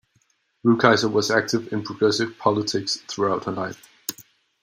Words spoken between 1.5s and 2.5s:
in progressive